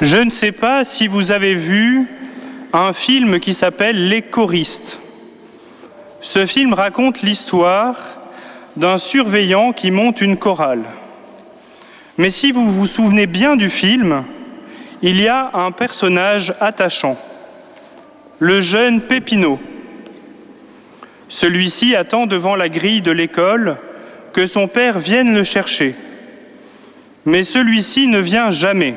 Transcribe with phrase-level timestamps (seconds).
[0.00, 2.06] Je ne sais pas si vous avez vu
[2.72, 5.00] un film qui s'appelle Les choristes.
[6.20, 7.96] Ce film raconte l'histoire
[8.76, 10.84] d'un surveillant qui monte une chorale.
[12.16, 14.22] Mais si vous vous souvenez bien du film,
[15.02, 17.16] il y a un personnage attachant,
[18.38, 19.58] le jeune Pépinot.
[21.28, 23.78] Celui-ci attend devant la grille de l'école
[24.32, 25.96] que son père vienne le chercher.
[27.24, 28.94] Mais celui-ci ne vient jamais.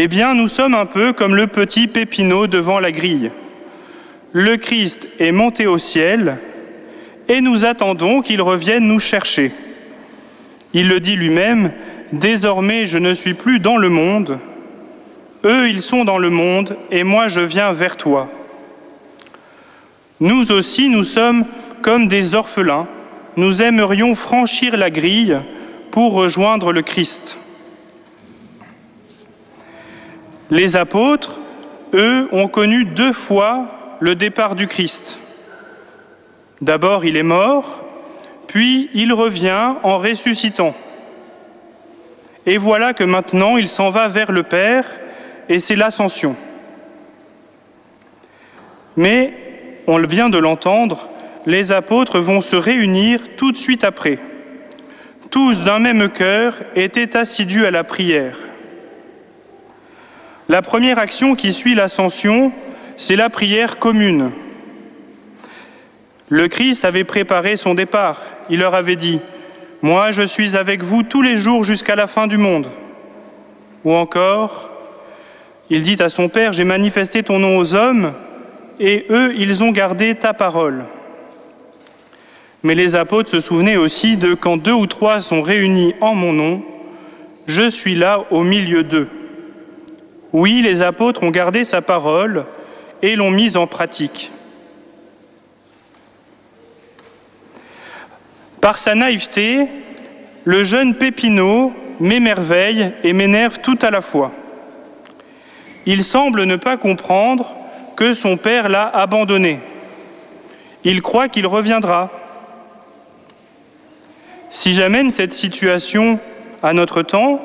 [0.00, 3.32] Eh bien, nous sommes un peu comme le petit Pépinot devant la grille.
[4.32, 6.38] Le Christ est monté au ciel
[7.28, 9.50] et nous attendons qu'il revienne nous chercher.
[10.72, 11.72] Il le dit lui-même,
[12.12, 14.38] Désormais je ne suis plus dans le monde,
[15.44, 18.28] eux ils sont dans le monde et moi je viens vers toi.
[20.20, 21.44] Nous aussi nous sommes
[21.82, 22.86] comme des orphelins,
[23.36, 25.40] nous aimerions franchir la grille
[25.90, 27.36] pour rejoindre le Christ.
[30.50, 31.38] Les apôtres,
[31.94, 35.18] eux, ont connu deux fois le départ du Christ.
[36.60, 37.84] D'abord, il est mort,
[38.46, 40.74] puis il revient en ressuscitant.
[42.46, 44.86] Et voilà que maintenant, il s'en va vers le Père,
[45.50, 46.34] et c'est l'ascension.
[48.96, 49.34] Mais,
[49.86, 51.08] on vient de l'entendre,
[51.46, 54.18] les apôtres vont se réunir tout de suite après.
[55.30, 58.47] Tous d'un même cœur étaient assidus à la prière.
[60.50, 62.52] La première action qui suit l'ascension,
[62.96, 64.30] c'est la prière commune.
[66.30, 68.22] Le Christ avait préparé son départ.
[68.48, 69.20] Il leur avait dit,
[69.82, 72.70] Moi je suis avec vous tous les jours jusqu'à la fin du monde.
[73.84, 74.70] Ou encore,
[75.68, 78.14] il dit à son Père, J'ai manifesté ton nom aux hommes,
[78.80, 80.86] et eux, ils ont gardé ta parole.
[82.62, 86.32] Mais les apôtres se souvenaient aussi de quand deux ou trois sont réunis en mon
[86.32, 86.62] nom,
[87.46, 89.08] je suis là au milieu d'eux.
[90.32, 92.44] Oui, les apôtres ont gardé sa parole
[93.02, 94.30] et l'ont mise en pratique.
[98.60, 99.66] Par sa naïveté,
[100.44, 104.32] le jeune Pépinot m'émerveille et m'énerve tout à la fois.
[105.86, 107.54] Il semble ne pas comprendre
[107.96, 109.60] que son père l'a abandonné.
[110.84, 112.10] Il croit qu'il reviendra.
[114.50, 116.18] Si j'amène cette situation
[116.62, 117.40] à notre temps,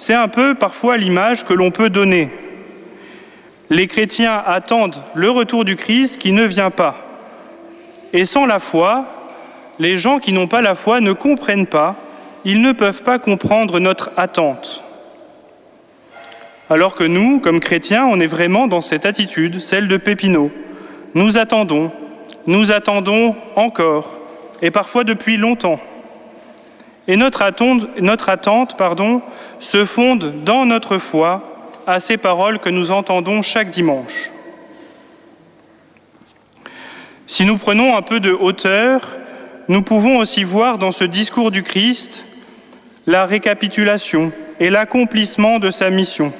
[0.00, 2.30] c'est un peu parfois l'image que l'on peut donner.
[3.68, 6.96] Les chrétiens attendent le retour du Christ qui ne vient pas.
[8.14, 9.04] Et sans la foi,
[9.78, 11.96] les gens qui n'ont pas la foi ne comprennent pas,
[12.46, 14.82] ils ne peuvent pas comprendre notre attente.
[16.70, 20.50] Alors que nous, comme chrétiens, on est vraiment dans cette attitude, celle de Pépinot.
[21.12, 21.92] Nous attendons,
[22.46, 24.18] nous attendons encore,
[24.62, 25.78] et parfois depuis longtemps.
[27.10, 27.42] Et notre
[28.28, 29.20] attente, pardon,
[29.58, 31.42] se fonde dans notre foi
[31.84, 34.30] à ces paroles que nous entendons chaque dimanche.
[37.26, 39.16] Si nous prenons un peu de hauteur,
[39.66, 42.24] nous pouvons aussi voir dans ce discours du Christ
[43.08, 46.32] la récapitulation et l'accomplissement de sa mission.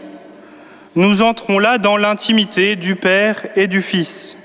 [0.95, 4.37] Nous entrons là dans l'intimité du Père et du Fils.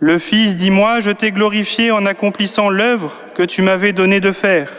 [0.00, 4.30] Le Fils dit Moi, je t'ai glorifié en accomplissant l'œuvre que tu m'avais donné de
[4.30, 4.70] faire.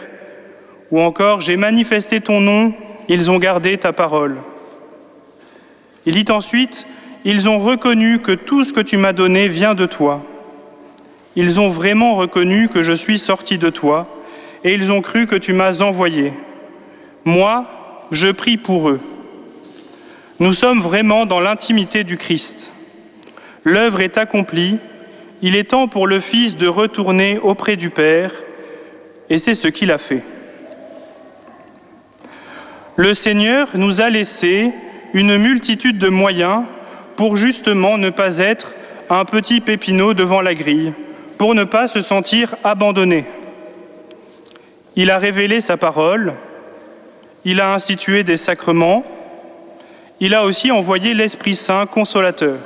[0.90, 2.72] Ou encore J'ai manifesté ton nom,
[3.08, 4.36] ils ont gardé ta parole.
[6.06, 6.86] Il dit ensuite
[7.26, 10.24] Ils ont reconnu que tout ce que tu m'as donné vient de toi.
[11.36, 14.08] Ils ont vraiment reconnu que je suis sorti de toi
[14.64, 16.32] et ils ont cru que tu m'as envoyé.
[17.26, 17.66] Moi,
[18.10, 19.00] je prie pour eux.
[20.38, 22.72] Nous sommes vraiment dans l'intimité du Christ.
[23.64, 24.78] L'œuvre est accomplie
[25.42, 28.32] il est temps pour le Fils de retourner auprès du Père,
[29.28, 30.22] et c'est ce qu'il a fait.
[32.96, 34.70] Le Seigneur nous a laissé
[35.14, 36.64] une multitude de moyens
[37.16, 38.72] pour justement ne pas être
[39.08, 40.92] un petit pépinot devant la grille,
[41.38, 43.24] pour ne pas se sentir abandonné.
[44.96, 46.34] Il a révélé sa parole,
[47.44, 49.04] il a institué des sacrements,
[50.20, 52.58] il a aussi envoyé l'Esprit Saint consolateur.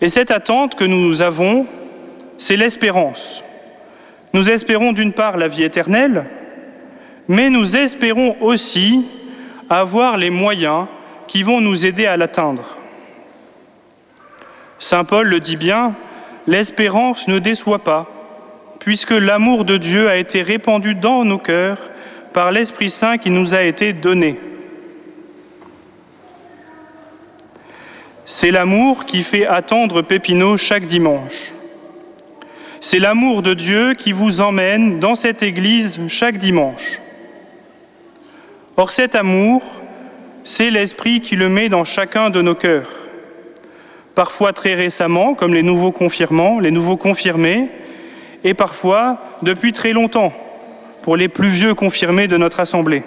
[0.00, 1.66] Et cette attente que nous avons,
[2.38, 3.42] c'est l'espérance.
[4.32, 6.24] Nous espérons d'une part la vie éternelle,
[7.28, 9.06] mais nous espérons aussi
[9.70, 10.86] avoir les moyens
[11.26, 12.76] qui vont nous aider à l'atteindre.
[14.78, 15.94] Saint Paul le dit bien,
[16.46, 18.10] l'espérance ne déçoit pas,
[18.80, 21.90] puisque l'amour de Dieu a été répandu dans nos cœurs
[22.32, 24.38] par l'Esprit Saint qui nous a été donné.
[28.26, 31.52] C'est l'amour qui fait attendre Pépinot chaque dimanche.
[32.80, 37.00] C'est l'amour de Dieu qui vous emmène dans cette Église chaque dimanche.
[38.78, 39.62] Or cet amour,
[40.42, 42.90] c'est l'Esprit qui le met dans chacun de nos cœurs.
[44.14, 47.68] Parfois très récemment, comme les nouveaux confirmants, les nouveaux confirmés,
[48.42, 50.32] et parfois depuis très longtemps,
[51.02, 53.02] pour les plus vieux confirmés de notre Assemblée.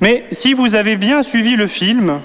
[0.00, 2.20] Mais si vous avez bien suivi le film,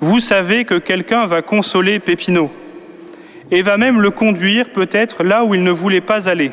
[0.00, 2.50] vous savez que quelqu'un va consoler Pépineau
[3.50, 6.52] et va même le conduire peut-être là où il ne voulait pas aller.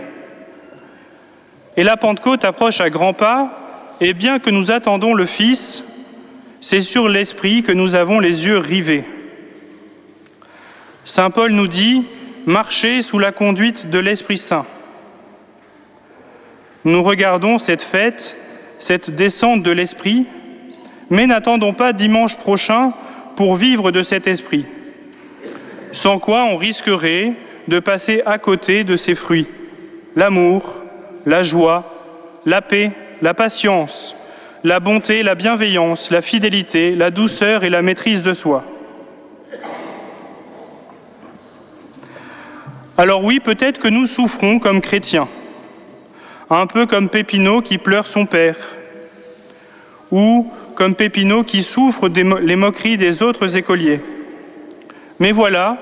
[1.78, 5.84] Et la Pentecôte approche à grands pas, et bien que nous attendons le Fils,
[6.60, 9.04] c'est sur l'Esprit que nous avons les yeux rivés.
[11.06, 12.04] Saint Paul nous dit,
[12.46, 14.66] marchez sous la conduite de l'Esprit Saint.
[16.84, 18.36] Nous regardons cette fête,
[18.80, 20.26] cette descente de l'Esprit,
[21.10, 22.94] mais n'attendons pas dimanche prochain
[23.36, 24.66] pour vivre de cet esprit,
[25.92, 27.34] sans quoi on risquerait
[27.68, 29.48] de passer à côté de ses fruits,
[30.16, 30.64] l'amour,
[31.26, 31.94] la joie,
[32.46, 32.92] la paix,
[33.22, 34.16] la patience,
[34.64, 38.64] la bonté, la bienveillance, la fidélité, la douceur et la maîtrise de soi.
[42.98, 45.28] Alors oui, peut-être que nous souffrons comme chrétiens,
[46.50, 48.58] un peu comme Pépineau qui pleure son père,
[50.12, 54.00] ou comme Pépineau qui souffre des les moqueries des autres écoliers.
[55.20, 55.78] Mais voilà,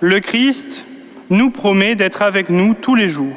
[0.00, 0.84] le Christ
[1.30, 3.36] nous promet d'être avec nous tous les jours.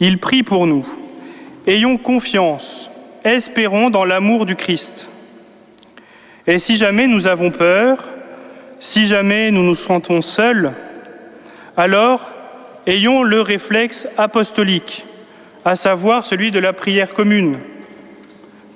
[0.00, 0.86] Il prie pour nous.
[1.66, 2.90] Ayons confiance,
[3.24, 5.08] espérons dans l'amour du Christ.
[6.46, 8.04] Et si jamais nous avons peur,
[8.78, 10.74] si jamais nous nous sentons seuls,
[11.76, 12.32] alors
[12.86, 15.04] ayons le réflexe apostolique,
[15.64, 17.58] à savoir celui de la prière commune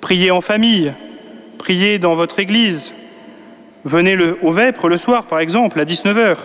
[0.01, 0.93] Priez en famille,
[1.59, 2.91] priez dans votre église,
[3.85, 6.37] venez au Vêpres le soir par exemple à 19h.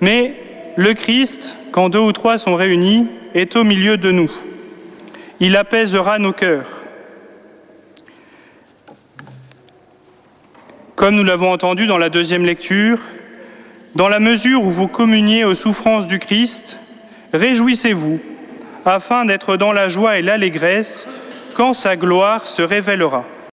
[0.00, 0.34] Mais
[0.76, 4.30] le Christ, quand deux ou trois sont réunis, est au milieu de nous.
[5.38, 6.82] Il apaisera nos cœurs.
[10.96, 12.98] Comme nous l'avons entendu dans la deuxième lecture,
[13.96, 16.78] dans la mesure où vous communiez aux souffrances du Christ,
[17.32, 18.20] réjouissez-vous,
[18.84, 21.08] afin d'être dans la joie et l'allégresse
[21.54, 23.24] quand sa gloire se révélera.